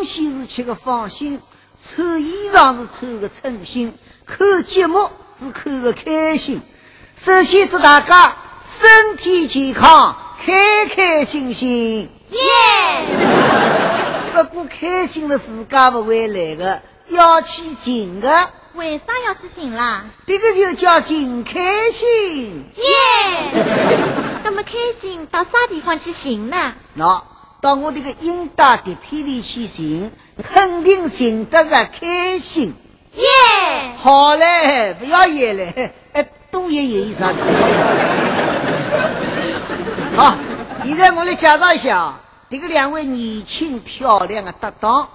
[0.00, 1.40] 吃东西是吃个放心，
[1.94, 3.92] 穿衣裳是穿个称心，
[4.24, 6.62] 看节目是看个开心。
[7.16, 8.34] 首先祝大家
[8.80, 12.08] 身体健康，开开心心。
[12.30, 12.38] 耶！
[14.32, 20.04] 不过开心的自家不会来的，要去寻的，为啥要去寻啦？
[20.26, 22.64] 这个就叫寻开心。
[22.76, 22.84] 耶！
[24.44, 26.72] 那么开心到啥地方去寻呢？
[26.94, 27.22] 那
[27.60, 30.10] 到我这个英大的片里去寻，
[30.42, 32.74] 肯定寻得个开心。
[33.14, 33.24] 耶！
[33.98, 37.34] 好嘞，不要演嘞，哎，多演演有啥？
[40.16, 40.36] 好，
[40.84, 45.08] 现在我来介绍一下啊，这个两位年轻漂亮的搭档，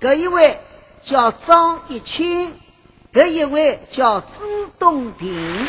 [0.00, 0.60] 这一位
[1.02, 2.54] 叫张一清，
[3.12, 4.26] 这一位叫朱
[4.78, 5.66] 东平。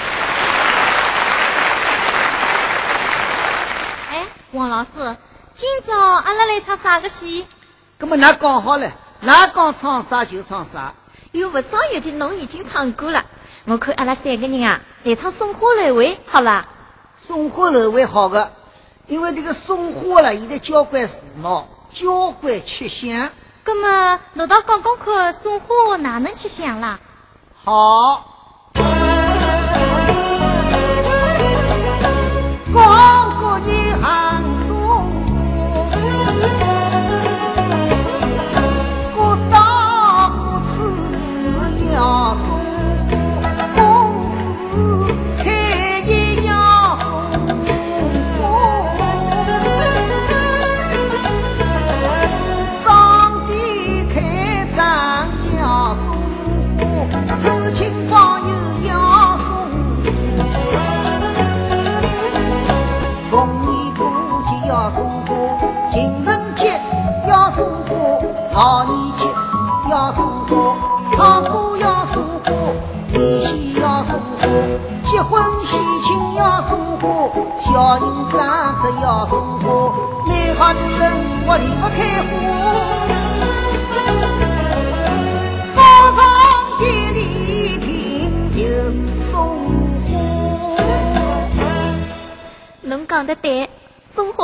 [4.11, 5.15] 哎，王老师，
[5.53, 7.45] 今朝阿拉来唱啥个戏？
[7.99, 10.93] 那么那讲好了，那讲唱啥就唱啥。
[11.31, 13.23] 有不少乐句侬已经唱过了，
[13.65, 16.65] 我看阿拉三个人啊来唱送花楼会，好吧？
[17.17, 18.51] 送花楼会好的，
[19.07, 23.29] 因为这个送花了，现在交关时髦，交关吃香。
[23.65, 26.99] 那么侬倒讲讲看，送花哪能吃香啦？
[27.63, 28.25] 好，
[32.73, 33.40] 光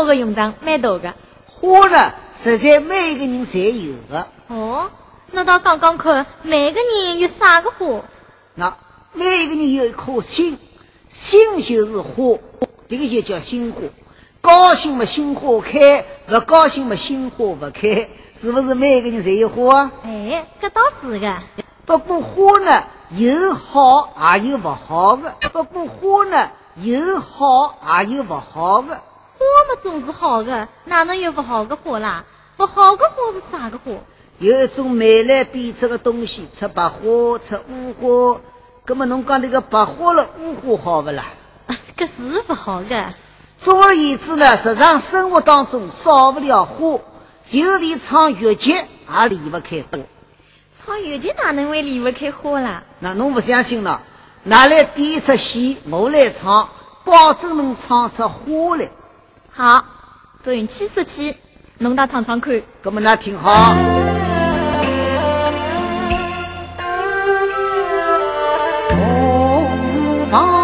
[0.07, 1.13] 送花的用场蛮大的。
[1.45, 4.27] 花呢，实在每个人侪有的。
[4.47, 4.89] 哦，
[5.31, 8.01] 那倒讲讲看，每个人有啥个花？
[8.55, 8.75] 那
[9.13, 10.57] 每个人有一颗心，
[11.09, 12.39] 心就是花，
[12.87, 13.81] 这个就叫心花。
[14.39, 18.07] 高兴嘛，心花开；不高兴嘛，心花不开。
[18.39, 19.91] 是不是每个人侪有花啊？
[20.03, 21.37] 哎，这倒是的。
[21.85, 22.83] 不过花呢，
[23.17, 29.01] 有好也有不好的；不过花呢，有好也有不好的。
[29.37, 32.23] 花嘛总是好的，哪能有不好的花啦？
[32.55, 33.91] 不好的花是啥个花？
[34.39, 38.41] 有一种美来变质的东西，出白花，出乌花。
[38.85, 41.25] 那么侬讲这个白花了乌花好不啦？
[41.97, 43.13] 这是不好的。
[43.59, 46.99] 总而言之呢，日常生活当中少不了花，
[47.45, 49.99] 就连唱越剧也离不开花。
[50.85, 52.83] 唱越剧哪能会离不开花啦？
[52.99, 53.99] 那侬不相信呢？
[54.43, 56.69] 拿来点一出戏，我来唱，
[57.03, 58.89] 保证能唱出花来。
[59.57, 59.83] 好，
[60.43, 61.35] 转起说去，
[61.79, 62.61] 侬倒尝尝看。
[62.83, 63.73] 搿么那挺好。
[68.87, 70.56] 红房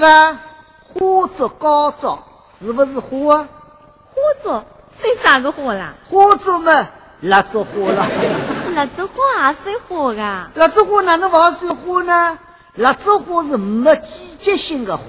[0.00, 0.40] 听见吧？
[0.94, 2.24] 花烛高照，
[2.58, 3.48] 是不是花啊？
[4.08, 4.48] 花烛
[4.98, 5.94] 算啥个花啦？
[6.08, 6.88] 花烛嘛，
[7.20, 8.08] 蜡烛花啦。
[8.74, 10.50] 蜡烛花也算花噶？
[10.54, 12.38] 蜡烛花哪能不算花呢？
[12.76, 15.04] 蜡烛花是没季节性的花，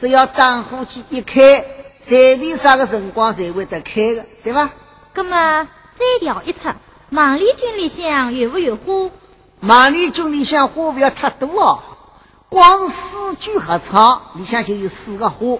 [0.00, 1.64] 只要打火机一开，
[2.06, 4.70] 随便啥个辰光才会得开的，对吧？
[5.14, 5.64] 那么
[5.98, 6.68] 再调一出，
[7.10, 9.10] 万里军里向有没有花？
[9.60, 11.78] 万里军里向花不要太多哦，
[12.52, 15.58] 光四句合唱里向就有四个花。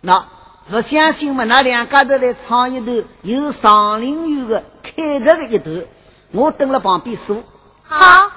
[0.00, 0.26] 那
[0.68, 1.44] 不相信嘛？
[1.44, 5.84] 那两家头来唱一段有上林苑的开头的一段，
[6.32, 7.44] 我蹲了旁边数。
[7.84, 8.32] 好。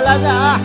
[0.00, 0.60] 来来来啊！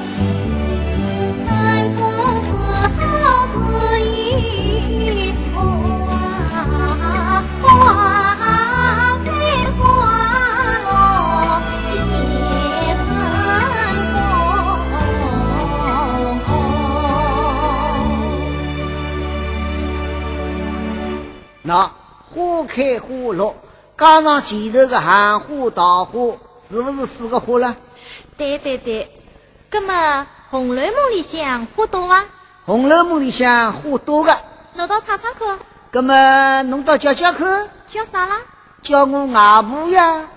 [21.65, 21.89] 那
[22.35, 23.55] 花开花落，
[23.97, 26.37] 加上前头的寒花、桃花，
[26.69, 27.75] 是不是四个花了？
[28.37, 29.09] 对对对，
[29.73, 30.21] 那么
[30.51, 32.21] 《红楼梦》里向花多吗？
[32.63, 34.37] 《红楼梦》里向花多个，
[34.75, 35.57] 侬到唱唱看。
[35.91, 37.67] 那么侬到叫叫看。
[37.89, 38.37] 叫啥啦？
[38.83, 40.29] 叫我外婆呀。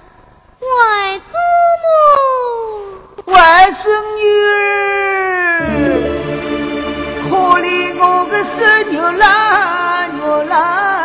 [0.58, 1.36] 外祖
[1.84, 3.30] 母。
[3.30, 4.56] 外孙女儿。
[7.28, 10.95] 可怜我个孙女啦，女啦。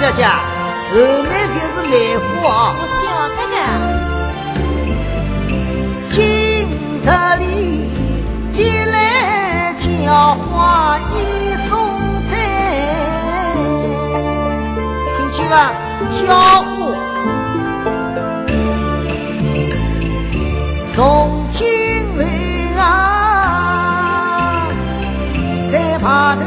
[0.00, 2.72] 小姐，后面就是梅花。
[2.78, 3.02] 我晓
[3.34, 3.56] 得的。
[6.08, 6.16] 今
[7.02, 7.06] 日
[7.40, 7.42] 里
[8.52, 8.94] 接来
[9.76, 11.12] 叫花一
[11.68, 11.70] 送
[12.30, 12.32] 在，
[15.16, 15.52] 听见吧？
[16.14, 16.16] 叫
[16.62, 16.70] 花
[20.94, 20.96] 送
[21.54, 21.58] 进
[22.16, 22.20] 来
[22.80, 22.80] 啊，
[25.72, 26.40] 在怕头。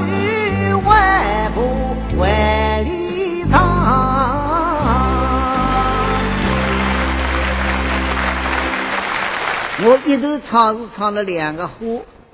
[9.83, 11.75] 我一头唱是唱了两个花，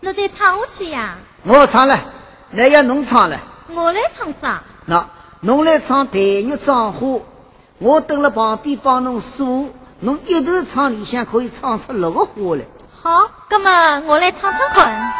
[0.01, 1.15] 那再唱下去呀？
[1.43, 1.97] 我唱了，
[2.51, 3.39] 那要侬唱了。
[3.69, 4.61] 我来唱啥？
[4.85, 5.07] 那
[5.41, 7.19] 侬来唱黛玉葬花，
[7.79, 12.65] 我蹲了旁边帮侬数，侬一头唱里向可以唱出六个花来。
[13.01, 15.13] 好，那么我来唱唱看。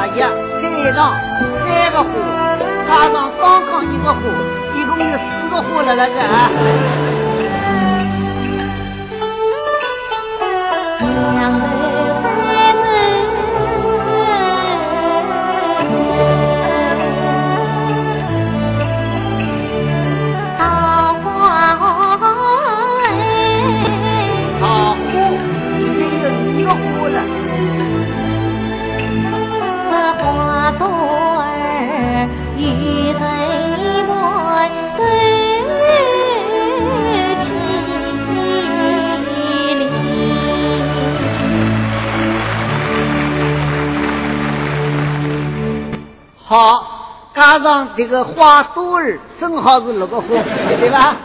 [0.00, 0.24] 大爷，
[0.62, 1.14] 一张
[1.62, 2.08] 三个花，
[2.88, 4.18] 加上刚刚一个花，
[4.74, 7.09] 一共有四个花了，那这啊。
[47.50, 50.28] 加上这个花朵儿，正好是六个花，
[50.78, 51.16] 对吧？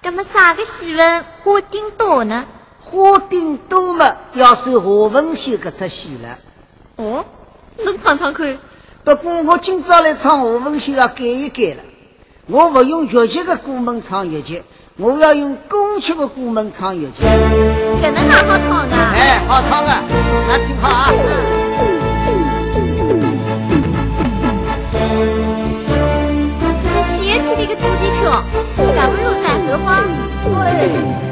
[0.00, 2.46] 那么啥个戏文花顶多呢？
[2.80, 6.38] 花顶多嘛，要算何文秀搿出戏了。
[6.96, 7.22] 哦，
[7.84, 8.58] 能唱唱看？
[9.04, 11.82] 不过我今朝来唱何文秀要改一改了，
[12.46, 14.62] 我不用越剧的歌门唱越剧，
[14.96, 17.22] 我要用歌曲的歌门唱越剧。
[17.22, 19.12] 搿能哪好唱啊？
[19.14, 20.02] 哎，好唱啊，
[20.48, 21.59] 那挺好啊。
[28.94, 30.04] 敢问路在何方？
[30.46, 31.29] 如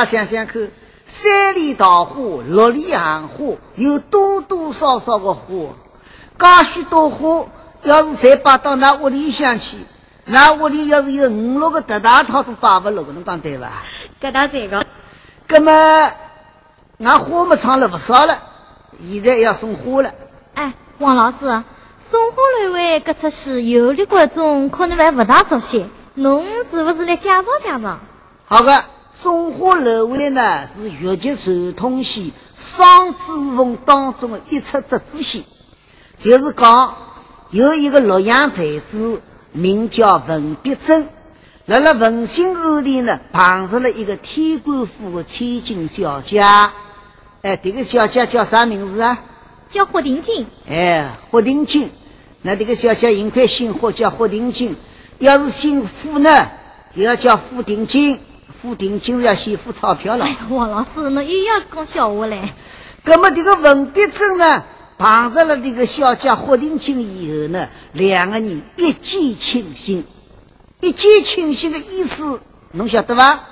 [0.00, 0.66] 那想想看，
[1.04, 2.14] 三里桃花，
[2.48, 5.42] 六里杏花，有多多少少个花？
[6.38, 7.44] 噶许多花，
[7.82, 9.76] 要是再摆到那屋里向去，
[10.24, 13.82] 那屋里要是有五六个特大套都摆不落，侬讲对吧？
[14.22, 14.86] 搿倒这个。
[15.48, 16.12] 那么，
[17.00, 18.38] 俺花么唱了不少了，
[19.06, 20.10] 现在要送花了。
[20.54, 21.36] 哎，王老师，
[22.00, 27.98] 送花那位搿出戏，有的观众可能还不大熟悉，侬是不是来介绍介绍？
[28.46, 28.82] 好的。
[29.12, 32.32] 松花楼外呢是越剧传统戏
[32.76, 35.44] 《双子凤》当中的一出折子戏，
[36.16, 36.94] 就是讲
[37.50, 39.20] 有一个洛阳才子
[39.52, 41.08] 名叫文必珍，
[41.66, 46.40] 来了文心庵里呢碰着了一个天官府的千金小姐，
[47.42, 49.18] 哎，这个小姐叫啥名字啊？
[49.68, 50.46] 叫霍定金。
[50.68, 51.90] 哎，霍定金，
[52.42, 54.74] 那这个小姐应该姓霍，叫霍定金；
[55.18, 56.48] 要是姓傅呢，
[56.96, 58.18] 就要叫傅定金。
[58.60, 60.24] 付定金要先付钞票了。
[60.24, 62.52] 哎王老师，侬又要讲笑话嘞？
[63.04, 64.64] 那么这个文笔真呢，
[64.98, 70.04] 碰着了这个小姐霍定金以后呢，两个人一见倾心。
[70.80, 72.40] 一见倾心的意思，
[72.72, 73.48] 侬晓得吧？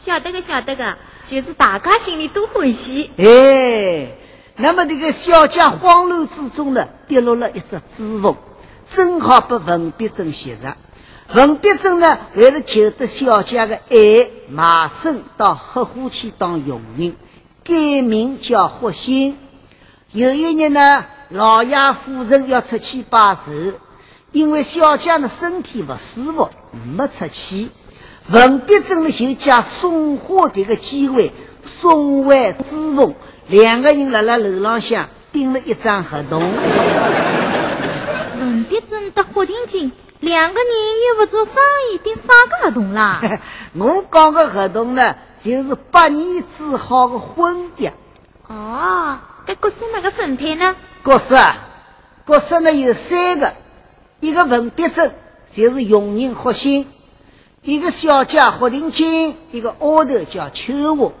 [0.00, 0.96] 晓得个，晓得个，
[1.28, 3.10] 就是大家心里都欢喜。
[3.16, 4.10] 哎，
[4.56, 8.36] 那么这个小姐慌乱之中呢，跌落了一只指缝，
[8.92, 10.76] 正好被文必珍吸着。
[11.34, 17.16] 文必珍呢，为了求得小姐的爱，马身到黑虎去当佣人，
[17.64, 19.38] 改名叫霍心。
[20.12, 21.74] 有一日呢，老爷
[22.04, 23.50] 夫人要出去拜寿，
[24.32, 26.50] 因为小姐的身体不舒服，
[26.94, 27.68] 没出去。
[28.28, 31.32] 文必珍呢，就借送花这个机会，
[31.80, 33.14] 送回知凤，
[33.48, 36.42] 两个人在了楼浪向订了一张合同。
[38.38, 39.90] 文必珍的霍定金。
[40.22, 40.72] 两个人
[41.08, 41.54] 又不做生
[41.92, 43.20] 意，订啥个合同啦？
[43.74, 47.92] 我讲个合同呢，就是八年之好的婚约。
[48.46, 50.76] 哦，这角色那个分配呢？
[51.04, 51.56] 角色啊，
[52.24, 53.52] 角色呢有三个，
[54.20, 55.12] 一个文必珍
[55.52, 56.88] 就是佣人霍心，
[57.62, 61.12] 一个小姐霍定金，一个丫头叫秋娥。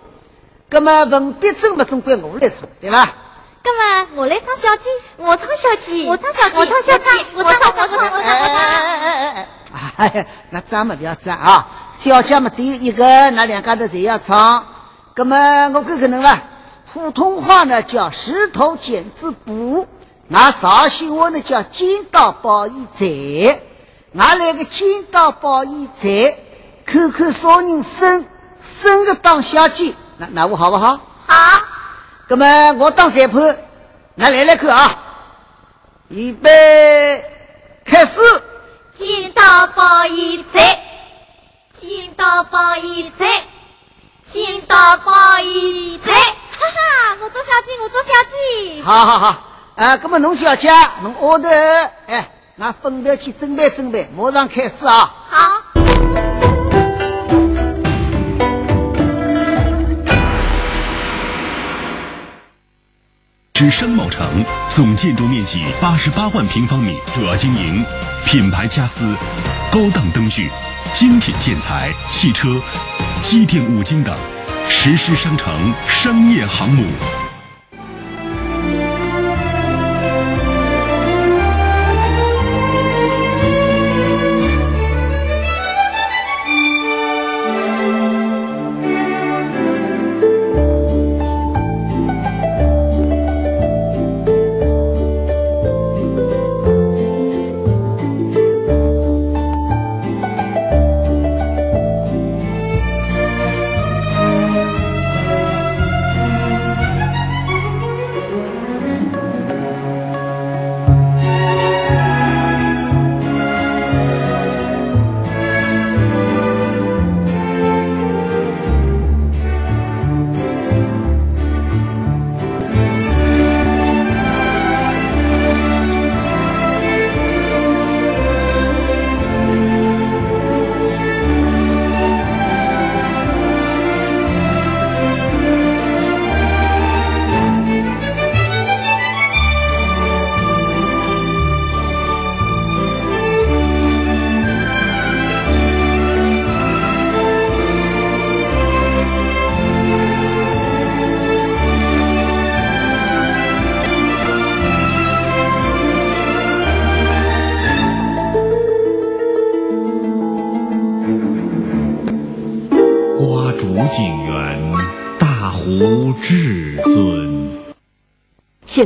[0.70, 3.16] 那么文必珍嘛，总归我来出，对吧？
[3.62, 4.08] 干嘛？
[4.16, 7.04] 我来唱小鸡，我唱小鸡，我唱小鸡，我唱小鸡，
[7.34, 8.20] 我唱我唱我唱我唱。
[8.20, 9.48] 哎哎哎哎哎！
[9.96, 11.66] 哎呀，那咱们不要站啊！
[11.98, 14.66] 小姐嘛只有一个，那两家头谁要唱？
[15.14, 16.42] 那么我看可能吧。
[16.92, 19.86] 普通话呢叫石头剪子布，
[20.28, 23.60] 那绍兴话呢叫金刀包一在，
[24.18, 26.36] 俺来个金刀包一在，
[26.84, 28.26] 看看啥人生
[28.82, 30.98] 生个当小姐，那那我好不好？
[31.28, 31.62] 好。
[32.34, 33.58] 那么我当裁判，
[34.14, 34.98] 那来来看啊，
[36.08, 37.22] 预备，
[37.84, 38.42] 开始。
[38.94, 40.80] 剪刀包一在，
[41.78, 43.26] 剪刀包一在，
[44.30, 46.10] 剪刀包一在。
[46.14, 48.82] 哈哈，我做小姐，我做小姐。
[48.82, 49.26] 好好好，
[49.76, 50.70] 啊，那么侬小姐，
[51.02, 55.14] 侬 orders，哎，那分头去准备准备，马上开始啊。
[55.28, 55.71] 好。
[63.70, 67.84] 商贸城，总建筑面积八十八万平方米，主要经营
[68.24, 69.16] 品牌家私、
[69.70, 70.50] 高档灯具、
[70.92, 72.60] 精品建材、汽车、
[73.22, 74.16] 机电五金等。
[74.68, 76.84] 实施商城商业航母。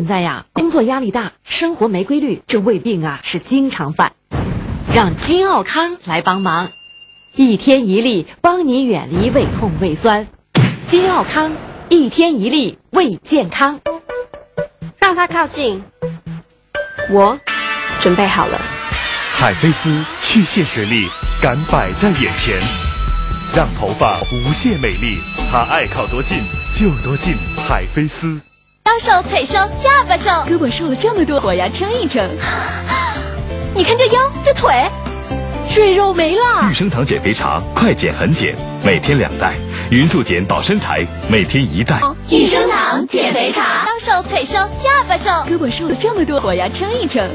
[0.07, 4.13] 现在呀，工作压力大，生活没规律，这胃病啊是经常犯。
[4.95, 6.71] 让金奥康来帮忙，
[7.35, 10.29] 一天一粒，帮你远离胃痛胃酸。
[10.87, 11.51] 金奥康，
[11.89, 13.81] 一天一粒，胃健康。
[15.01, 15.83] 让他靠近，
[17.11, 17.37] 我
[18.01, 18.61] 准备好了。
[19.33, 21.09] 海飞丝去屑实力，
[21.43, 22.61] 敢摆在眼前，
[23.57, 25.19] 让头发无限美丽。
[25.51, 26.39] 它爱靠多近
[26.73, 27.35] 就多近，
[27.69, 28.41] 海飞丝。
[28.87, 32.25] 腰瘦腿瘦下巴瘦，胳膊瘦了这么多，我要称一称。
[33.75, 34.89] 你看这腰这腿，
[35.75, 36.71] 赘肉没了。
[36.71, 39.55] 玉生堂减肥茶，快减很减，每天两袋。
[39.91, 42.01] 匀速减保身材，每天一袋。
[42.31, 47.29] 玉生堂减肥茶，腰瘦腿瘦下巴瘦，胳膊瘦了这么多，我要称一称。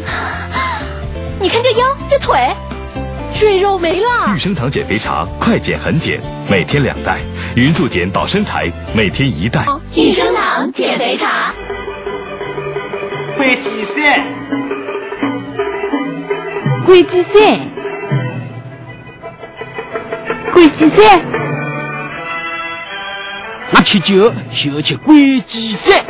[1.42, 2.56] 你看这腰这腿，
[3.38, 4.34] 赘肉没了。
[4.34, 7.20] 玉生堂减肥茶，快减很减，每天两袋。
[7.54, 9.66] 匀速减保身材，每天一袋。
[9.94, 11.54] 益生堂减肥茶。
[13.36, 14.26] 龟鸡赛，
[16.86, 17.60] 龟鸡赛，
[20.54, 21.22] 龟鸡赛。
[23.74, 26.06] 那吃酒就吃龟鸡赛。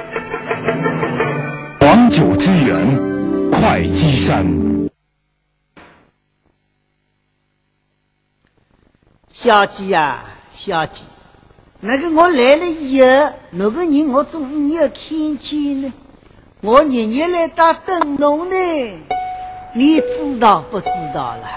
[1.79, 2.85] 黄酒之源，
[3.51, 4.45] 会稽山。
[9.27, 10.23] 小鸡呀，
[10.53, 11.03] 小鸡。
[11.83, 13.07] 那个我来了以后，
[13.49, 15.91] 那个人我总没有看见呢。
[16.61, 18.55] 我日日来打灯笼呢，
[19.73, 21.47] 你知道不知道了？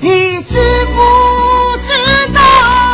[0.00, 2.87] 你知不知道？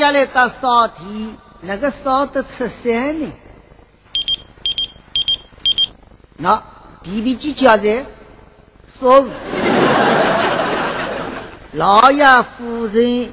[0.00, 3.30] 下来打扫地，那个扫得出山呢？
[6.38, 6.62] 那
[7.02, 8.06] B B 机家在
[8.88, 9.28] 说事
[11.72, 13.30] 老爷夫人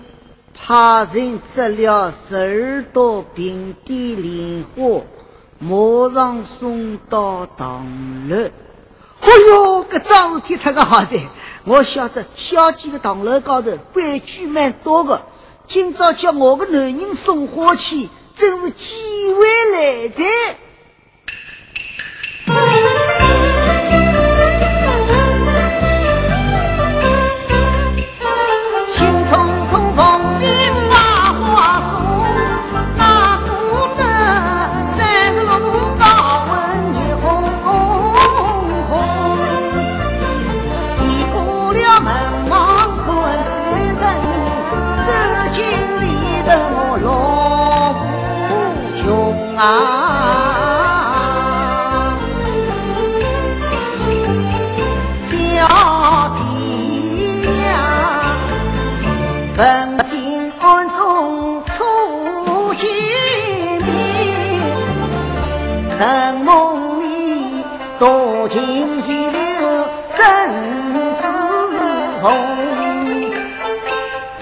[0.54, 5.04] 派人织了十二朵平底莲花，
[5.60, 7.88] 马上送到堂
[8.28, 8.36] 楼。
[9.22, 11.26] 哎哟，这桩事体太个好在，
[11.64, 15.22] 我晓得小姐的堂楼高头规矩蛮多的。
[15.68, 20.24] 今朝叫我个男人送花去，真是机会来在。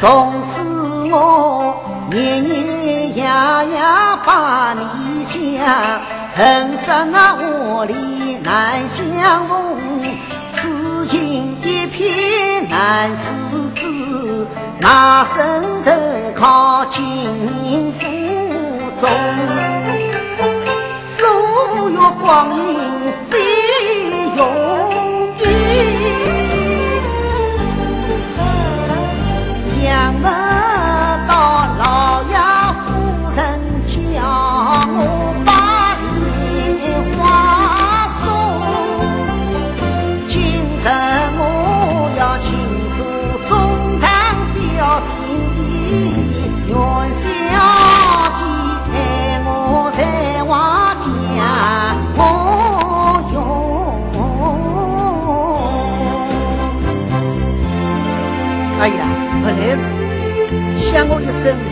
[0.06, 0.62] 从此
[1.12, 1.76] 我
[2.12, 3.82] 年年夜夜
[4.24, 5.65] 把你想，
[6.36, 9.58] 恨上啊窝里难相逢，
[10.54, 14.46] 此情一片难自知，
[14.78, 17.04] 哪生得靠金
[17.63, 18.06] 银负
[19.02, 19.10] 重，
[21.18, 21.28] 岁
[21.91, 22.94] 月光阴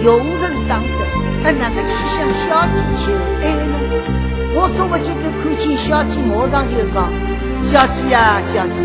[0.04, 1.00] 用人当德，
[1.42, 3.10] 还哪个去向小姐求
[3.42, 3.76] 爱呢？
[4.54, 7.08] 我怎么就看见小姐马上就讲
[7.72, 8.84] ：“小姐呀，小姐，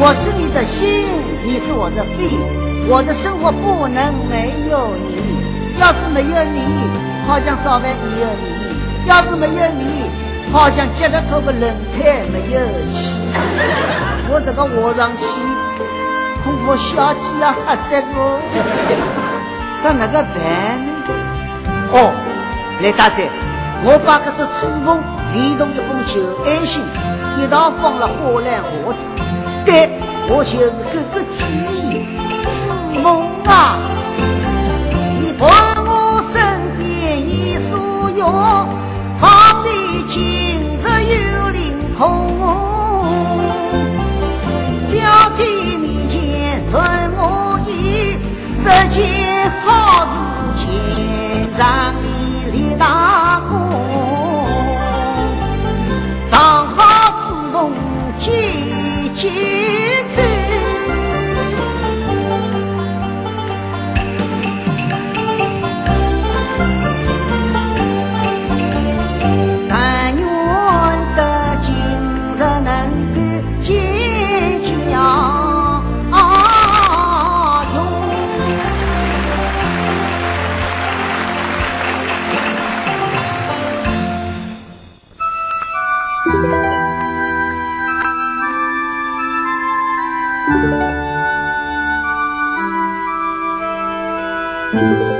[0.00, 1.04] 我是你的心，
[1.44, 2.40] 你是我的肺，
[2.88, 5.36] 我的生活不能没有你。
[5.78, 6.88] 要是没有你，
[7.28, 8.48] 好像烧饭没有你；
[9.06, 10.08] 要是没有你，
[10.50, 13.12] 好像脚头头个轮胎没有气。
[14.32, 15.22] 我这个卧上去，
[16.42, 19.25] 恐怕小姐要吓死我。”
[19.86, 21.12] 这哪个办呢？
[21.92, 22.12] 哦，
[22.82, 23.30] 雷大姐，
[23.84, 25.00] 我把这只珠峰
[25.32, 26.82] 连同一封求爱信
[27.38, 28.98] 一道放了花篮盒子。
[29.64, 29.88] 对，
[30.28, 31.38] 我就是这个主
[31.72, 32.04] 意。
[32.92, 33.78] 是梦啊，
[35.20, 35.46] 你伴
[35.86, 36.42] 我身
[36.76, 38.26] 边已所有，
[39.20, 40.18] 方里今
[40.82, 42.75] 日有灵通。
[49.66, 50.06] 好
[50.56, 53.25] 事情让你立大
[94.72, 95.15] Thank you.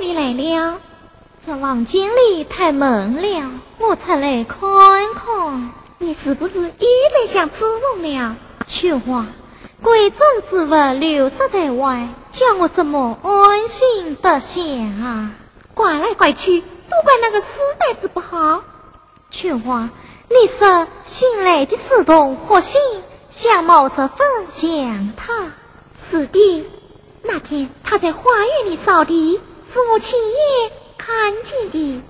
[0.00, 0.80] 你来了。
[1.46, 4.58] 这房间里太闷了，我才来看
[5.14, 5.72] 看。
[5.98, 8.36] 你是不是又在想指望了？
[8.66, 9.26] 去话，
[9.82, 14.60] 贵重之物流失在外，叫我怎么安心得下
[15.02, 15.32] 啊？
[15.74, 17.46] 怪来怪去，都怪那个死
[17.78, 18.62] 呆子不好。
[19.30, 19.88] 去话，
[20.28, 22.76] 你说新来的石童或许
[23.30, 25.52] 想冒着风向他。
[26.10, 26.66] 是的，
[27.22, 29.40] 那天他在花园里扫地，
[29.72, 32.02] 是我亲眼看见的。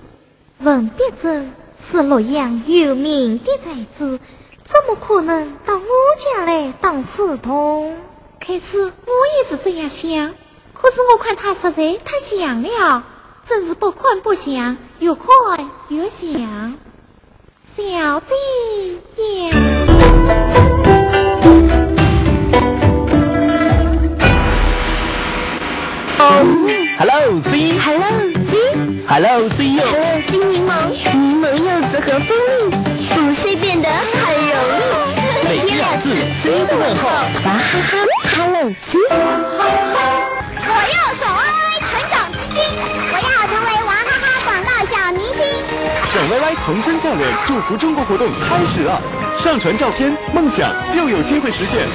[0.59, 1.53] 文别珍
[1.89, 4.19] 是洛阳有名的才子，
[4.65, 5.83] 怎么可能到我
[6.17, 7.97] 家来当侍童？
[8.39, 8.91] 开始我
[9.37, 10.33] 也是这样想，
[10.73, 13.03] 可是我看他实在太像了，
[13.47, 15.25] 真是不看不像，越看
[15.89, 16.77] 越像。
[17.75, 18.99] 小弟
[19.43, 19.51] 呀。
[26.99, 27.79] Hello C。
[27.79, 29.63] Hello C。
[29.71, 29.79] 哟。
[29.87, 32.27] Hello C 柠檬，柠檬柚子和蜂
[32.59, 35.47] 蜜，补水变得很容易。
[35.47, 36.09] 每天两次
[36.43, 37.07] C 的问候。
[37.07, 38.03] 娃哈哈
[38.35, 38.99] ，Hello C。
[39.07, 42.59] 我要手爱成长基金，
[43.13, 45.39] 我要成为娃哈哈广告小明星。
[46.05, 49.01] 爽歪歪童声笑脸祝福中国活动开始了，
[49.37, 51.87] 上传照片，梦想就有机会实现。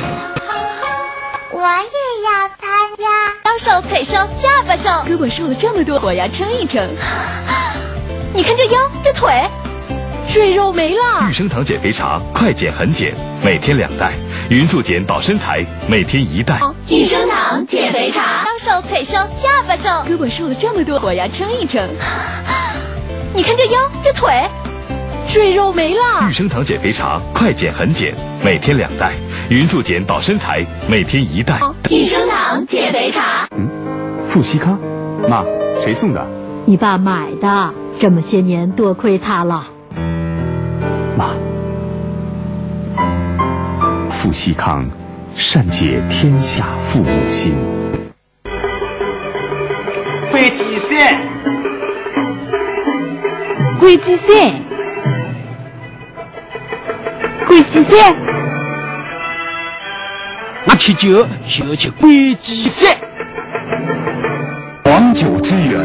[1.64, 1.78] 我也
[2.26, 3.04] 要参加。
[3.50, 6.86] 腰瘦腿瘦下巴瘦，胳膊瘦了这么多，我要称一称。
[8.36, 9.32] 你看这腰这腿，
[10.30, 11.32] 赘肉没了玉。
[11.32, 14.12] 生堂减肥茶，快减很减，每天两袋。
[14.50, 16.60] 匀速减保身材，每天一袋。
[16.86, 21.88] 玉生堂减肥茶，腰瘦腿瘦下巴瘦，胳膊瘦了这么多，我要称一称。
[23.32, 24.46] 你看这腰这腿，
[25.32, 26.30] 赘肉没了玉。
[26.30, 29.14] 生堂减肥茶，快减很减，每天两袋。
[29.50, 31.60] 匀速减保身材，每天一袋。
[31.90, 33.46] 益生堂减肥茶。
[33.54, 33.68] 嗯，
[34.30, 34.78] 富硒康，
[35.28, 35.44] 妈，
[35.84, 36.26] 谁送的？
[36.64, 39.66] 你爸买的，这么些年多亏他了。
[41.16, 41.34] 妈，
[44.10, 44.88] 富硒康，
[45.36, 47.54] 善解天下父母心。
[50.32, 51.20] 会计赛，
[53.78, 54.54] 鬼计赛，
[57.46, 58.33] 鬼计赛，我
[60.84, 62.94] 吃酒就吃会计赛。
[64.84, 65.80] 黄酒之源，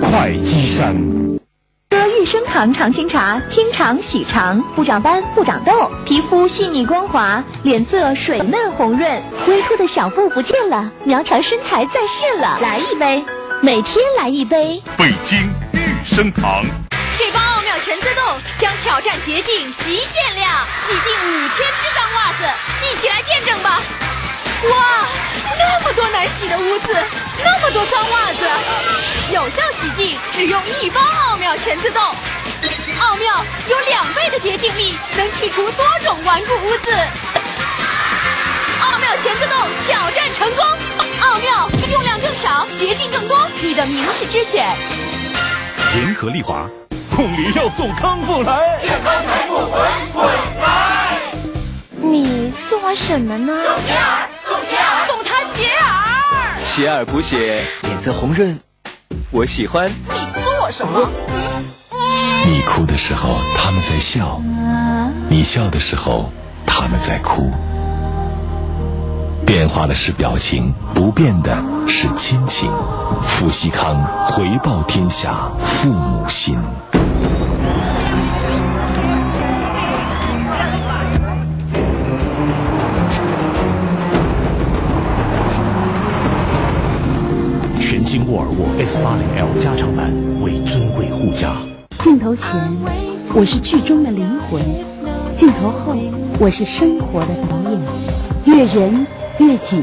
[0.00, 0.94] 会稽山。
[1.90, 12.56] 喝益生堂常青茶，清肠洗肠，不长斑不长痘，皮肤细腻光滑，脸色水嫩红润，微凸的小腹不见了，苗条身材再现了。
[12.62, 13.24] 来一杯，
[13.60, 14.80] 每天来一杯。
[14.96, 15.40] 北京
[15.72, 16.64] 育生堂。
[17.20, 22.48] 这包奥妙全自动将挑战捷径极限量，洗净五千只脏袜子，
[22.82, 23.78] 一起来见证吧！
[24.70, 25.06] 哇，
[25.58, 27.06] 那么多难洗的污渍，
[27.44, 28.48] 那么多脏袜子，
[29.34, 32.02] 有效洗净只用一包奥妙全自动。
[32.02, 36.90] 奥妙有两倍的洁净力，能去除多种顽固污渍。
[38.80, 40.64] 奥妙全自动挑战成功，
[41.20, 44.74] 奥妙用量更少，洁净更多，你的明智之选。
[45.92, 46.66] 联合利华，
[47.10, 48.78] 送礼要送康复来。
[48.80, 49.70] 健康财富滚
[50.12, 50.24] 滚
[50.62, 51.18] 来
[52.00, 53.52] 你送我什么呢？
[55.06, 56.64] 送他鞋耳。
[56.64, 58.58] 鞋耳补血，脸色红润，
[59.30, 59.90] 我喜欢。
[59.90, 61.08] 你送我什么？
[62.46, 64.40] 你哭的时候他们在笑，
[65.28, 66.32] 你笑的时候
[66.66, 67.50] 他们在哭。
[69.46, 72.70] 变化的是表情，不变的是亲情。
[73.26, 76.56] 富熙康回报天下父母心。
[88.60, 89.08] 沃 S 8 0
[89.38, 91.56] L 加长版为尊贵护驾。
[92.02, 92.46] 镜头前，
[93.34, 94.60] 我是剧中的灵魂；
[95.34, 95.96] 镜头后，
[96.38, 97.80] 我是生活的导演。
[98.44, 99.06] 越人
[99.38, 99.82] 越己，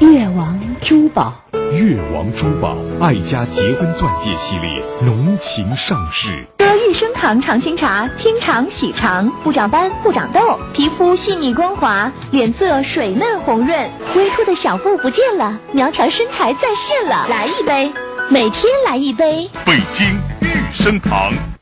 [0.00, 1.32] 越王珠宝。
[1.72, 6.28] 越王珠宝爱家结婚钻戒系列浓情上市。
[6.58, 17.26] 喝益生堂常青茶，清肠洗肠，不长斑不长痘，皮肤细腻光滑，脸色水嫩红润，微凸的小腹不见了，苗条身材再现了。
[17.28, 17.92] 来一杯，
[18.30, 19.48] 每天来一杯。
[19.64, 20.06] 北京
[20.42, 21.57] 御生堂。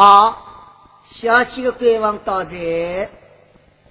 [0.00, 0.38] 好，
[1.10, 3.08] 小几个官王到这，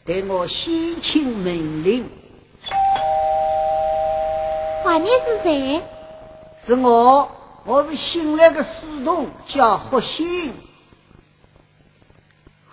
[0.05, 2.09] 对我先请命令。
[4.85, 5.83] 外面是谁？
[6.65, 7.29] 是我，
[7.65, 10.53] 我是新来的书童，叫霍信。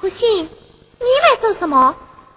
[0.01, 1.93] 霍信，你来做什么？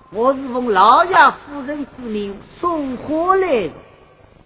[0.10, 3.72] 我是奉老爷夫人之命送货来的。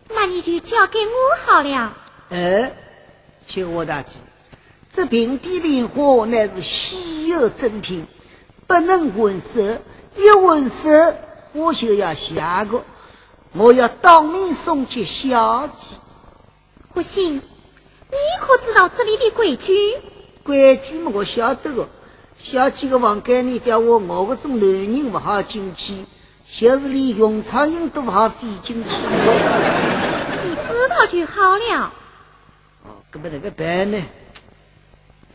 [0.10, 1.94] 那你就交给我好了。
[2.30, 2.72] 哎、嗯，
[3.48, 4.18] 请我大姐，
[4.94, 8.06] 这平地莲花乃是稀有珍品，
[8.68, 9.80] 不能混色，
[10.16, 11.16] 一混色
[11.54, 12.84] 我就要下个。
[13.54, 15.96] 我要当面送去小姐。
[16.94, 19.74] 不行，你可知道这里的规矩？
[20.44, 21.88] 规矩嘛，我晓得的。
[22.38, 26.06] 小姐的房间里，叫我我这种男人不好进去，
[26.52, 28.90] 就是连用苍蝇都不好飞进去。
[30.44, 31.94] 你知道就好了。
[32.84, 34.04] 哦，那么那个办呢？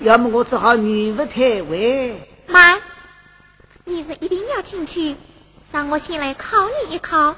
[0.01, 2.29] 要么我只好女不退位。
[2.47, 2.79] 妈，
[3.85, 5.17] 你是一定要进去，
[5.73, 7.35] 让我先来考你一考。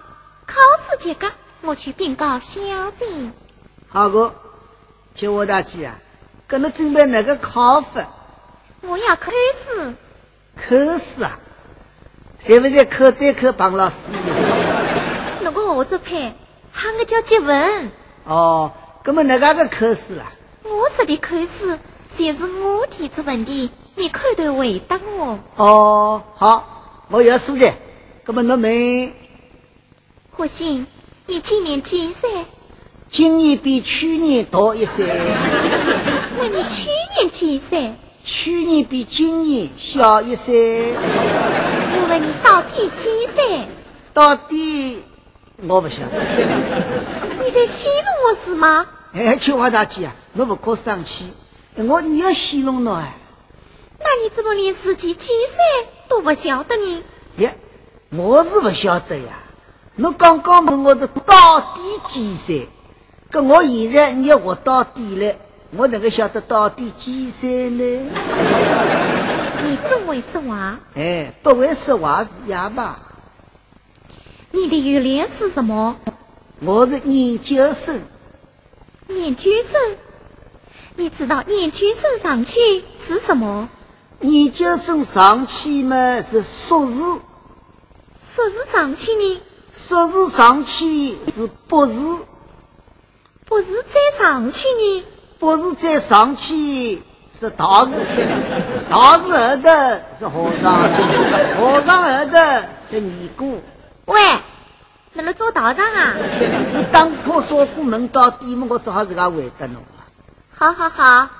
[0.46, 0.54] 考
[0.90, 1.30] 试结果，
[1.62, 2.60] 我去禀告小
[2.98, 3.30] 姐。
[3.88, 4.34] 好个，
[5.14, 5.94] 叫我大姐啊，
[6.46, 8.08] 跟你准备哪个考法？
[8.82, 9.94] 我要考试。
[10.56, 11.38] 考试啊？
[12.46, 13.96] 在不在考再考帮老师？
[15.42, 16.34] 那个我这派
[16.72, 17.90] 喊个叫接吻。
[18.24, 18.72] 哦，
[19.04, 20.32] 那么哪个个考试啊？
[20.64, 21.78] 我说的考试，
[22.18, 25.38] 就是我提出问题，你快点回答我。
[25.54, 27.70] 哦，好，我要书记。
[28.26, 29.12] 那么你们，
[30.32, 30.84] 火星，
[31.26, 32.44] 你今年几岁？
[33.08, 35.06] 今年比去年大一岁。
[36.36, 37.94] 那你去年几岁？
[38.24, 40.92] 去年比今年小一岁。
[40.92, 43.68] 我问你到底几岁？
[44.12, 45.04] 到底
[45.68, 46.18] 我不晓得。
[47.40, 48.84] 你在戏弄我是吗？
[49.14, 51.32] 哎，秋华大姐啊，你不可生气，
[51.86, 53.14] 我你要戏弄我啊？
[54.00, 57.02] 那你怎么连自己几岁都不晓得呢？
[57.38, 57.56] 耶，
[58.10, 59.40] 我是不晓得呀。
[59.96, 62.68] 侬刚刚问我是到底几岁？
[63.30, 65.34] 跟我现在你要活到底了，
[65.72, 68.10] 我哪个晓得到底几岁呢？
[69.64, 70.78] 你不会说话？
[70.94, 73.00] 哎，不会说话是哑巴。
[74.52, 75.96] 你的语言是什么？
[76.60, 78.00] 我是研究生。
[79.08, 79.96] 研究生？
[80.98, 83.68] 你知道研究生上去是什么？
[84.20, 86.96] 研究生上去嘛是硕士。
[88.34, 89.40] 硕士上去呢？
[89.76, 91.94] 硕士上去是博士。
[93.46, 95.04] 博士再上去呢？
[95.38, 97.00] 博士再上去
[97.38, 97.92] 是大士，
[98.90, 99.70] 大士后头
[100.18, 100.82] 是和尚，
[101.60, 103.62] 和尚后头是尼姑。
[104.06, 104.20] 喂，
[105.12, 106.16] 那么做道长啊？
[106.72, 108.66] 是当破说过门到底嘛？
[108.68, 109.97] 我只好自家回答侬了。
[110.60, 111.30] 好好好，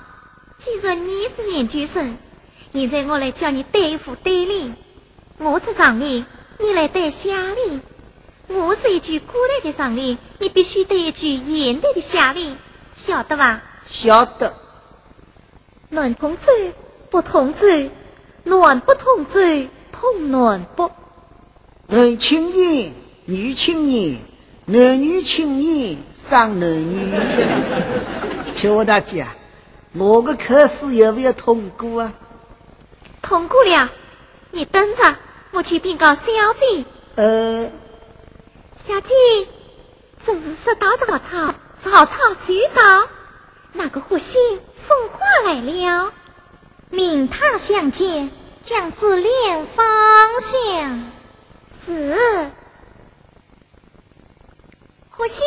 [0.59, 2.15] 既然你是研究生，
[2.71, 4.77] 现在我来教你对付对联。
[5.39, 6.25] 我是上联，
[6.57, 7.81] 你来对下联。
[8.47, 12.55] 我是一句古代的上联，你必须对一句现代的下联，
[12.95, 13.61] 晓得吧？
[13.89, 14.53] 晓得。
[15.89, 16.43] 暖同舟
[17.09, 17.89] 不同舟，
[18.45, 20.89] 暖不同舟同暖不。
[21.87, 22.93] 男青年，
[23.25, 24.17] 女青年，
[24.65, 25.97] 男女青年
[26.29, 27.11] 生男女。
[28.59, 29.33] 求我大姐啊，
[29.93, 32.13] 我的考试有没有通过啊？
[33.21, 33.89] 通过了，
[34.51, 35.15] 你等着，
[35.51, 36.23] 我去禀告小
[36.59, 36.85] 姐。
[37.15, 37.71] 呃。
[38.85, 39.13] 小姐，
[40.25, 41.55] 正是说到早草，
[41.85, 43.07] 早草虽到，
[43.71, 46.11] 那个护信送花来了。
[46.89, 48.29] 明堂相见，
[48.63, 49.85] 将至莲芳
[50.41, 51.11] 乡。
[51.85, 52.51] 是，
[55.11, 55.37] 护信，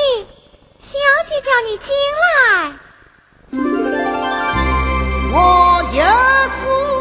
[0.79, 0.99] 小
[1.29, 2.79] 姐叫你进来。
[3.55, 3.61] 我
[5.93, 6.92] 也是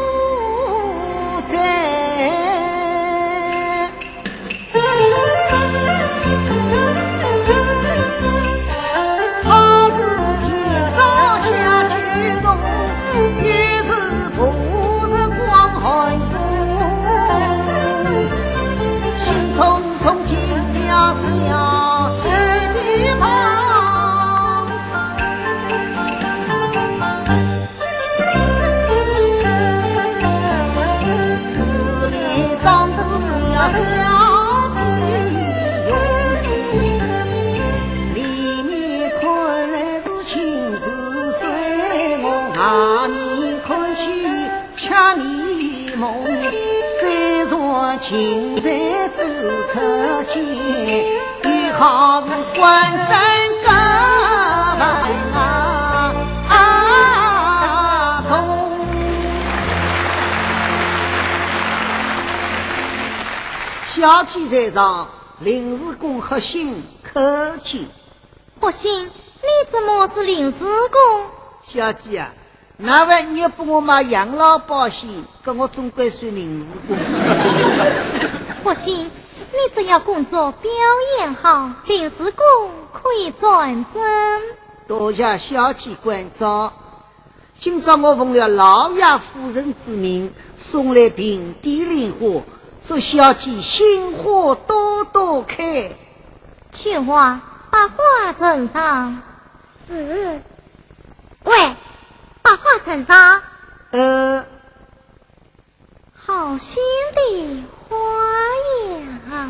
[64.22, 65.08] 小姐在上，
[65.40, 67.88] 临时工核心可见。
[68.60, 71.26] 不信，你怎么是临时工？
[71.64, 72.32] 小姐啊，
[72.76, 75.08] 那万你帮我买养老保险，
[75.42, 76.96] 跟我总归算临时工。
[78.62, 80.70] 不信，你只要工作表
[81.18, 84.02] 现好，临时工可以转正。
[84.86, 86.72] 多谢小姐关照。
[87.58, 92.40] 今朝我奉了老爷夫人之命，送来平地莲花，
[92.86, 95.92] 祝小姐心花朵朵开。
[96.72, 99.22] 青花把花呈上。
[99.88, 100.40] 是。
[101.44, 101.76] 喂，
[102.42, 103.42] 把花呈上。
[103.90, 104.44] 呃。
[106.14, 106.82] 好心
[107.14, 107.96] 的花
[109.30, 109.48] 呀。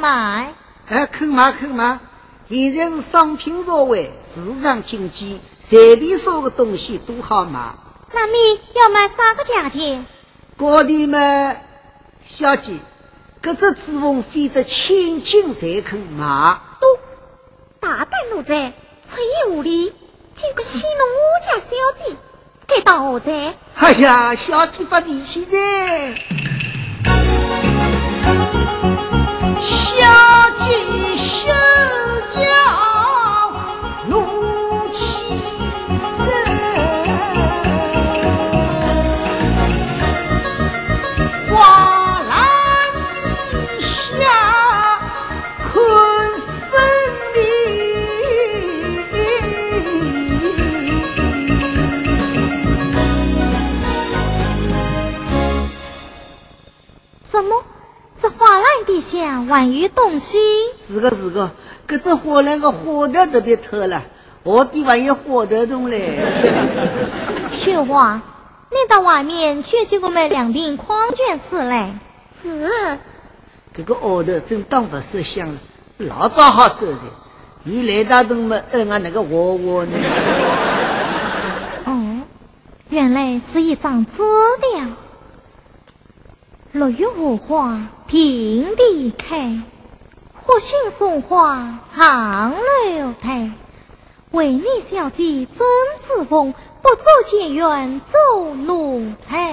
[0.00, 0.54] 买
[0.88, 1.98] 哎肯买肯买，
[2.48, 7.74] 现在是商品社会，市场经济，随便说个东西都好买。
[8.12, 10.04] 那你要买啥个价钱？
[10.56, 11.56] 高点嘛，
[12.22, 12.72] 小姐，
[13.42, 16.58] 搿只纸翁飞得千金才肯买。
[16.80, 16.98] 都
[17.80, 18.48] 大胆奴才，
[19.08, 19.92] 出言无礼，
[20.36, 21.70] 竟敢戏弄我家小
[22.08, 22.16] 姐，
[22.66, 23.54] 该当何罪？
[23.76, 25.58] 哎呀，小姐发脾气噻。
[30.72, 31.52] 小姐手
[32.32, 32.40] 脚
[34.08, 34.14] 如
[34.90, 34.96] 起
[41.50, 42.32] 花篮
[43.50, 44.16] 底下
[45.72, 45.72] 困
[46.70, 46.72] 分
[47.34, 47.36] 明。
[57.30, 57.52] 什么？
[58.84, 60.38] 这花篮底下万有东西。
[60.86, 61.50] 是个是个，
[61.88, 64.02] 搿只花篮个火头都别偷了，
[64.42, 66.18] 我的还有花头洞嘞。
[67.54, 68.20] 雪花，
[68.70, 71.94] 你到外面去给我买两瓶矿泉水来。
[72.42, 72.98] 是。
[73.74, 75.54] 这个奥头真当不识相了，
[75.98, 77.00] 老早好走的，
[77.64, 78.60] 你来大洞么？
[78.72, 79.96] 摁俺那个娃娃呢？
[81.86, 82.22] 哦，
[82.90, 84.86] 原来是一张纸条。
[86.72, 87.78] 落月荷花
[88.12, 89.62] 平地开，
[90.44, 92.52] 不幸送花长
[92.84, 93.50] 留台。
[94.32, 95.66] 为你小姐争
[96.06, 99.48] 子凤，不做结缘做奴才。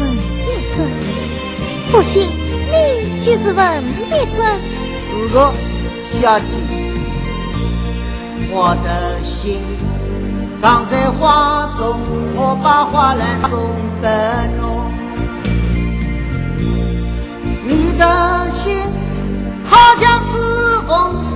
[0.00, 0.90] 文别生，
[1.92, 4.58] 不信你就是文别生。
[5.06, 5.52] 是个
[6.04, 6.58] 小姐，
[8.50, 9.60] 我的心
[10.60, 11.96] 藏在花中，
[12.34, 13.52] 我把花篮送
[14.02, 14.08] 给
[14.60, 14.81] 侬。
[18.02, 18.82] 的心
[19.64, 20.32] 好像是
[20.88, 20.90] 风。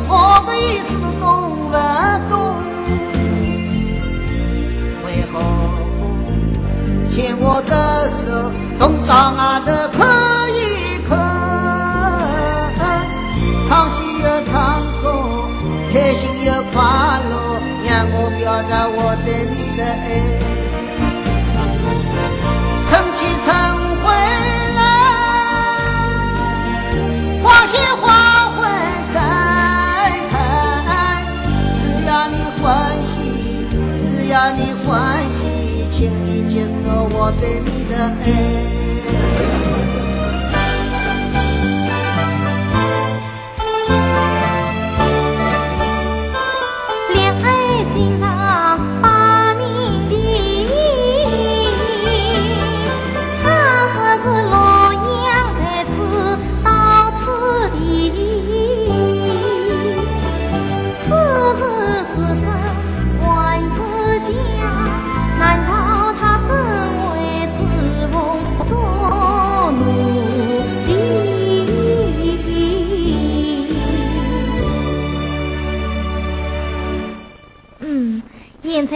[0.08, 0.12] 我
[0.46, 0.90] 的意思
[1.20, 1.24] 懂
[1.70, 1.72] 不
[2.28, 2.34] 懂？
[5.04, 5.34] 为何
[7.08, 7.72] 牵我的
[8.10, 8.50] 手，
[8.80, 9.96] 东到哪的可
[10.50, 11.14] 一可？
[13.68, 15.04] 唱戏又唱歌，
[15.92, 16.74] 开心又快
[17.30, 17.32] 乐，
[17.84, 20.35] 让我表达我对你的爱。
[27.66, 28.62] 鲜花会
[29.12, 29.18] 再
[30.30, 30.34] 开，
[31.82, 33.66] 只要你欢喜，
[34.10, 35.42] 只要你欢喜，
[35.90, 38.65] 请你接受我对你的爱。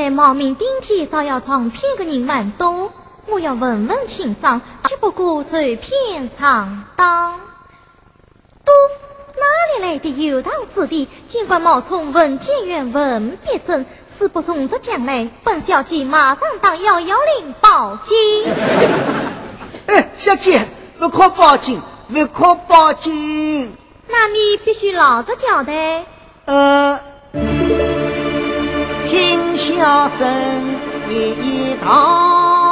[0.08, 2.92] 冒名顶替烧药厂骗个人蛮多，
[3.26, 7.40] 我要问问清桑，只不过是骗上当。
[8.64, 8.72] 都
[9.36, 11.08] 哪里来的游荡子弟？
[11.28, 13.84] 尽管冒充文检员文别珍，
[14.16, 18.16] 死不从这将来，本小姐马上打幺幺零报警。
[19.86, 20.64] 哎，小姐，
[20.98, 23.72] 不可报警，不可报警。
[24.08, 26.06] 那你必须老实交代。
[26.44, 27.00] 呃。
[29.60, 30.26] 笑声
[31.10, 32.69] 一道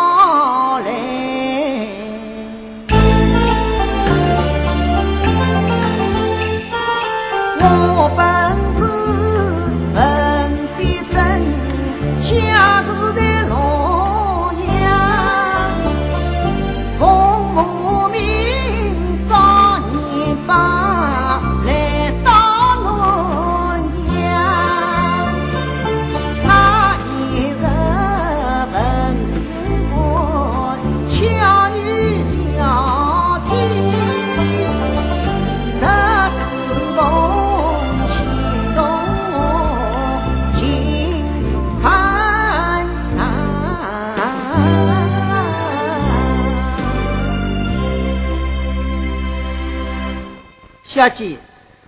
[50.99, 51.39] 小姐，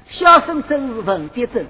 [0.08, 1.66] 小生真是文笔真。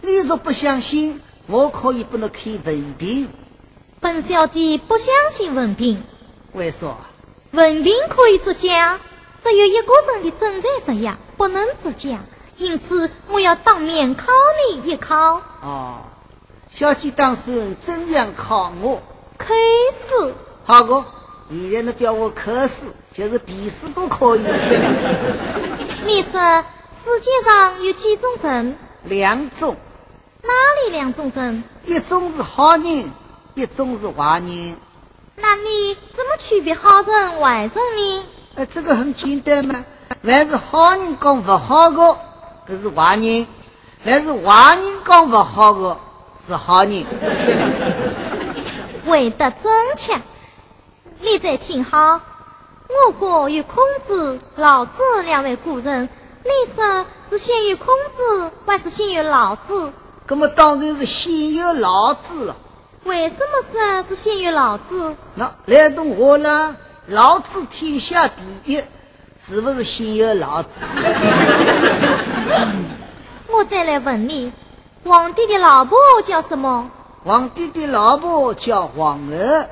[0.00, 3.28] 你若不相信，我可以帮你看文凭。
[4.00, 5.06] 本小姐不相
[5.36, 6.02] 信文凭。
[6.54, 6.96] 为啥？
[7.50, 8.98] 文凭可以作假，
[9.44, 12.20] 只有一个人的真在实样，不能作假。
[12.56, 14.28] 因此，我要当面考
[14.72, 15.42] 你一考。
[15.60, 15.98] 哦，
[16.70, 19.02] 小姐当时怎样考我？
[19.36, 19.48] 考
[20.08, 20.34] 试。
[20.64, 21.04] 好个，
[21.50, 22.76] 现在你叫我考试，
[23.12, 24.46] 就是笔试都可以。
[26.04, 26.64] 你说
[27.04, 28.76] 世界上有几种人？
[29.04, 29.76] 两种。
[30.42, 30.50] 哪
[30.84, 31.62] 里两种人？
[31.84, 33.10] 一种是好人，
[33.54, 34.76] 一种是坏人。
[35.36, 38.24] 那你怎么区别好人坏人呢？
[38.56, 39.84] 呃，这个很简单嘛。
[40.22, 42.18] 凡是好人讲不好的，
[42.68, 43.46] 这是坏人；
[44.04, 45.96] 凡是坏人讲不好的，
[46.46, 47.06] 是好人。
[49.06, 50.20] 为得真切，
[51.20, 52.20] 你再听好。
[52.88, 54.92] 我国有孔子、老子
[55.24, 56.08] 两位古人，
[56.44, 59.92] 你说是先有孔子还是先有老子？
[60.28, 62.56] 那么当然是先有老子了。
[63.04, 65.14] 为什么说是先有老子？
[65.34, 66.76] 那来动我呢，
[67.06, 68.82] 老子天下第一，
[69.46, 70.68] 是不是先有老子？
[73.48, 74.52] 我再来问你，
[75.04, 76.90] 皇帝的老婆叫什么？
[77.24, 79.68] 皇帝的老婆叫皇儿。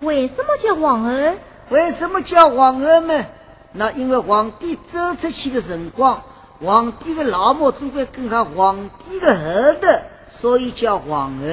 [0.00, 1.36] 为什么叫皇儿？
[1.70, 3.24] 为什么叫皇后呢？
[3.72, 6.20] 那因为皇帝走出去的辰光，
[6.60, 9.88] 皇帝的老母总归跟上皇帝的后头，
[10.28, 11.44] 所以叫皇后。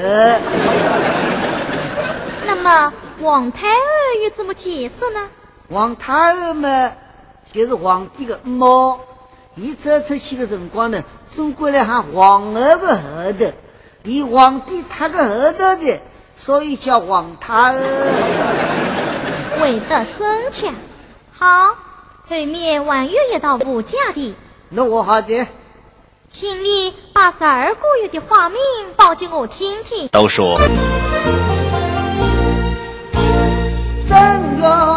[2.47, 2.91] 那么
[3.21, 3.77] 皇太儿
[4.23, 5.27] 又怎么解释呢？
[5.71, 6.91] 皇太儿嘛，
[7.53, 8.99] 就是皇帝的猫，
[9.53, 11.03] 伊走出去的辰光呢，
[11.35, 13.45] 总归来喊皇后的后头，
[14.01, 15.99] 离皇帝他个后头的，
[16.35, 18.86] 所以叫皇太儿。
[19.59, 20.73] 为道真强，
[21.31, 21.75] 好，
[22.29, 24.35] 后面还有一道不假的。
[24.69, 25.47] 那我好去，
[26.29, 28.59] 请你把十二个月的花名
[28.95, 30.07] 报给我听听。
[30.09, 30.59] 都说。
[34.07, 34.15] 怎
[34.61, 34.96] 样？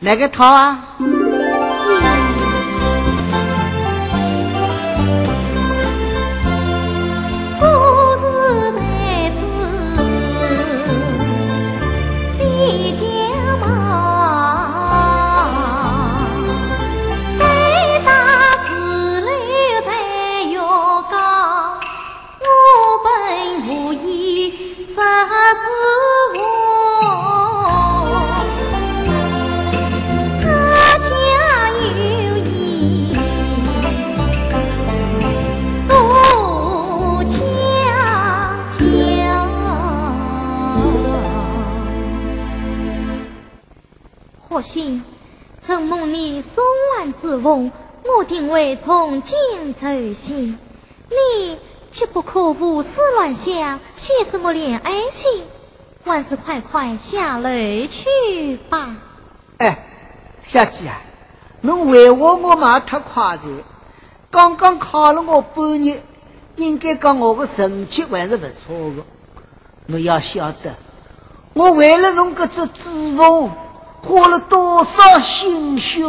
[0.00, 0.96] 哪个套啊？
[54.42, 55.44] 我连安心，
[56.04, 57.48] 万事快快下楼
[57.86, 58.96] 去吧。
[59.58, 59.78] 哎，
[60.42, 61.00] 小姐啊，
[61.60, 63.40] 侬为我我妈太夸了，
[64.30, 66.02] 刚刚考了我半年，
[66.56, 69.04] 应该讲我的成绩还是不错的。
[69.86, 70.74] 侬要晓得，
[71.54, 73.48] 我为了侬搿只脂肪，
[74.02, 76.02] 花了多少心血。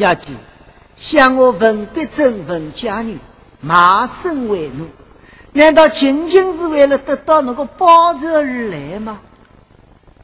[0.00, 0.32] 小姐，
[0.96, 3.18] 向我文笔正文家女，
[3.60, 4.86] 马身为奴，
[5.52, 9.18] 难道仅仅是为了得到那个报酬而来吗？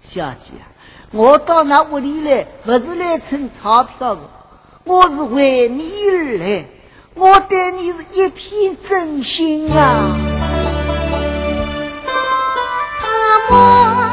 [0.00, 0.64] 小姐啊，
[1.10, 4.22] 我到那屋里来，不是来蹭钞票的，
[4.84, 6.64] 我是为你而来，
[7.12, 10.16] 我对你是一片真心啊！
[12.98, 14.05] 他满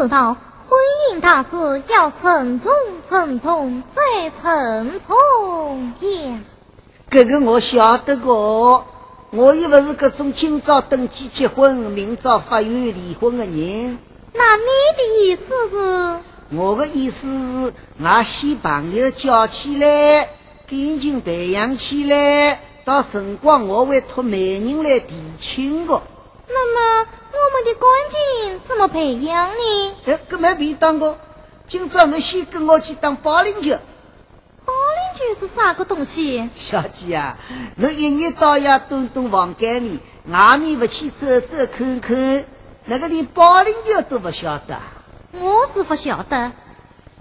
[0.00, 0.34] 知道，
[0.66, 0.78] 婚
[1.12, 2.72] 姻大事要慎重
[3.10, 6.40] 慎重再慎重呀。
[7.10, 8.82] 这个我晓得个，
[9.30, 13.98] 我又不是各种今朝登记结婚，明朝法院离婚的人。
[14.32, 14.64] 那你
[14.96, 16.56] 的意思是？
[16.56, 17.26] 我的意思
[17.66, 20.30] 是，俺先朋友叫起来，
[20.66, 26.00] 感情培养起来，到辰光我会托媒人来提亲的。
[26.52, 29.94] 那么我们的感情怎么培养呢？
[30.06, 31.16] 哎，搿没便当个，
[31.68, 33.78] 今朝你先跟我去打保龄球。
[34.64, 36.50] 保龄球是啥个东西？
[36.56, 37.38] 小姐啊，
[37.76, 42.44] 你一日到夜蹲蹲房间里，外面不去走走看看，
[42.86, 44.76] 那个连保龄球都不晓得。
[45.32, 46.52] 我是不晓得，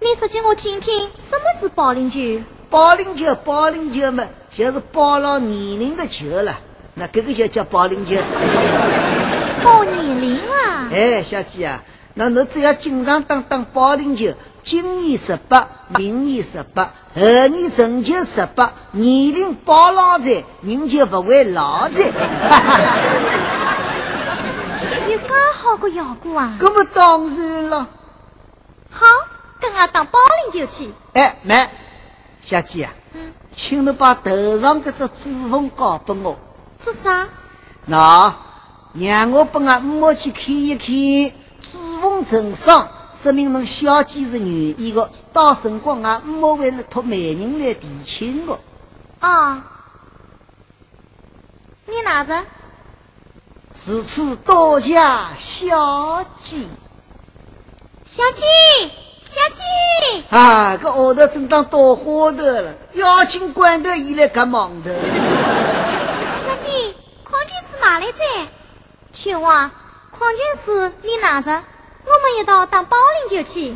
[0.01, 2.43] 你说给我听听，什么是保龄球？
[2.71, 6.59] 保龄球，保龄球嘛，就是保了年龄的球了。
[6.95, 8.15] 那这个就叫保龄球。
[9.63, 10.89] 保年龄啊？
[10.91, 11.83] 哎，小姐啊，
[12.15, 14.33] 那侬只要经常打打保龄球，
[14.63, 22.11] 今年十八，明年十八，后年成就十八，年龄保老在，人就不会老在。
[25.09, 26.57] 有介好个效果啊？
[26.59, 27.87] 那么当然了。
[28.91, 29.05] 好，
[29.59, 30.19] 跟俺打保
[30.51, 30.91] 龄球去。
[31.13, 31.69] 哎，妹，
[32.41, 36.37] 小姐啊，嗯，请侬把头上搿只指缝交给我。
[36.83, 37.27] 是啥？
[37.85, 38.33] 那
[38.93, 42.87] 让我帮俺母去看一看，指缝成双，
[43.21, 45.09] 说明侬小姐是愿意的。
[45.31, 48.57] 到辰光俺母会来托媒人来提亲的。
[49.19, 49.63] 啊，
[51.85, 52.43] 你拿着。
[53.75, 54.95] 此次多谢
[55.37, 56.65] 小姐。
[58.11, 58.43] 小姐，
[59.25, 60.23] 小姐。
[60.35, 64.89] 啊，个后头正当倒花头了，妖精关头伊来干忙头。
[66.43, 68.49] 小姐，矿泉水买来噻。
[69.21, 69.69] 去哇！
[70.17, 72.95] 矿泉水你拿着，我们一道当保
[73.29, 73.75] 龄球去。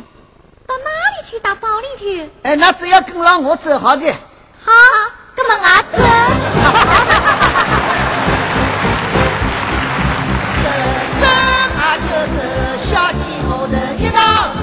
[0.66, 2.30] 到哪里去打保龄球？
[2.42, 4.10] 哎，那只要跟上我走好的。
[4.10, 4.72] 好，
[5.36, 5.98] 那么俺走。
[10.62, 10.66] 走
[11.20, 11.26] 走，
[12.00, 12.40] 就走
[12.82, 14.53] 小鸡后头一道。